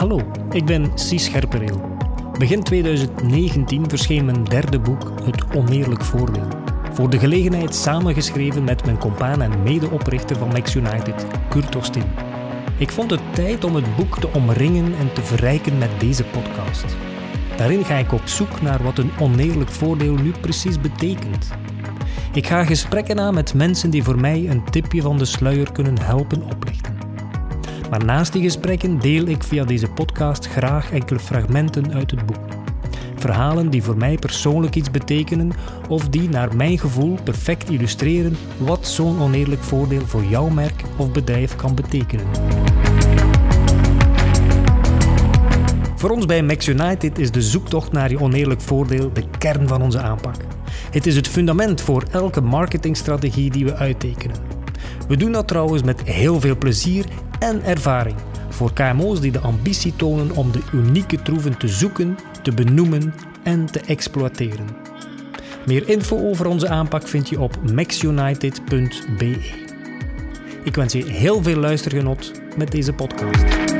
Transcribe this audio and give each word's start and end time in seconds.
Hallo, 0.00 0.20
ik 0.50 0.64
ben 0.66 0.90
Cies 0.94 1.24
Scherpereel. 1.24 1.80
Begin 2.38 2.62
2019 2.62 3.88
verscheen 3.88 4.24
mijn 4.24 4.44
derde 4.44 4.78
boek, 4.78 5.12
Het 5.22 5.56
Oneerlijk 5.56 6.04
Voordeel. 6.04 6.48
Voor 6.92 7.10
de 7.10 7.18
gelegenheid 7.18 7.74
samengeschreven 7.74 8.64
met 8.64 8.84
mijn 8.84 8.98
compaan 8.98 9.42
en 9.42 9.62
medeoprichter 9.62 10.36
van 10.36 10.48
Max 10.48 10.74
United, 10.74 11.26
Kurt 11.48 11.76
Ostin. 11.76 12.04
Ik 12.78 12.90
vond 12.90 13.10
het 13.10 13.20
tijd 13.34 13.64
om 13.64 13.74
het 13.74 13.96
boek 13.96 14.18
te 14.18 14.28
omringen 14.32 14.94
en 14.98 15.12
te 15.12 15.22
verrijken 15.22 15.78
met 15.78 15.90
deze 15.98 16.24
podcast. 16.24 16.96
Daarin 17.56 17.84
ga 17.84 17.94
ik 17.94 18.12
op 18.12 18.26
zoek 18.26 18.60
naar 18.60 18.82
wat 18.82 18.98
een 18.98 19.10
oneerlijk 19.18 19.70
voordeel 19.70 20.14
nu 20.14 20.32
precies 20.40 20.80
betekent. 20.80 21.48
Ik 22.32 22.46
ga 22.46 22.64
gesprekken 22.64 23.20
aan 23.20 23.34
met 23.34 23.54
mensen 23.54 23.90
die 23.90 24.02
voor 24.02 24.20
mij 24.20 24.48
een 24.48 24.64
tipje 24.64 25.02
van 25.02 25.18
de 25.18 25.24
sluier 25.24 25.72
kunnen 25.72 25.98
helpen 25.98 26.42
oplichten. 26.42 26.99
Maar 27.90 28.04
naast 28.04 28.32
die 28.32 28.42
gesprekken 28.42 28.98
deel 28.98 29.26
ik 29.26 29.42
via 29.42 29.64
deze 29.64 29.88
podcast 29.88 30.48
graag 30.48 30.92
enkele 30.92 31.18
fragmenten 31.18 31.92
uit 31.94 32.10
het 32.10 32.26
boek. 32.26 32.44
Verhalen 33.16 33.70
die 33.70 33.82
voor 33.82 33.96
mij 33.96 34.16
persoonlijk 34.16 34.74
iets 34.74 34.90
betekenen 34.90 35.52
of 35.88 36.08
die 36.08 36.28
naar 36.28 36.56
mijn 36.56 36.78
gevoel 36.78 37.18
perfect 37.24 37.70
illustreren 37.70 38.36
wat 38.58 38.86
zo'n 38.86 39.20
oneerlijk 39.20 39.62
voordeel 39.62 40.06
voor 40.06 40.24
jouw 40.24 40.48
merk 40.48 40.82
of 40.96 41.12
bedrijf 41.12 41.56
kan 41.56 41.74
betekenen. 41.74 42.26
Voor 45.96 46.10
ons 46.10 46.26
bij 46.26 46.42
Max 46.42 46.66
United 46.66 47.18
is 47.18 47.30
de 47.30 47.42
zoektocht 47.42 47.92
naar 47.92 48.10
je 48.10 48.20
oneerlijk 48.20 48.60
voordeel 48.60 49.12
de 49.12 49.24
kern 49.38 49.68
van 49.68 49.82
onze 49.82 50.00
aanpak. 50.00 50.36
Het 50.90 51.06
is 51.06 51.16
het 51.16 51.28
fundament 51.28 51.80
voor 51.80 52.04
elke 52.10 52.40
marketingstrategie 52.40 53.50
die 53.50 53.64
we 53.64 53.74
uittekenen. 53.74 54.49
We 55.10 55.16
doen 55.16 55.32
dat 55.32 55.48
trouwens 55.48 55.82
met 55.82 56.02
heel 56.02 56.40
veel 56.40 56.56
plezier 56.56 57.04
en 57.38 57.64
ervaring. 57.64 58.16
Voor 58.48 58.72
KMO's 58.72 59.20
die 59.20 59.32
de 59.32 59.38
ambitie 59.38 59.96
tonen 59.96 60.30
om 60.30 60.52
de 60.52 60.62
unieke 60.72 61.22
troeven 61.22 61.58
te 61.58 61.68
zoeken, 61.68 62.18
te 62.42 62.52
benoemen 62.52 63.14
en 63.42 63.66
te 63.66 63.80
exploiteren. 63.80 64.66
Meer 65.66 65.88
info 65.88 66.28
over 66.28 66.46
onze 66.46 66.68
aanpak 66.68 67.08
vind 67.08 67.28
je 67.28 67.40
op 67.40 67.72
maxunited.be. 67.72 69.36
Ik 70.64 70.74
wens 70.74 70.92
je 70.92 71.04
heel 71.04 71.42
veel 71.42 71.56
luistergenot 71.56 72.32
met 72.56 72.70
deze 72.70 72.92
podcast. 72.92 73.79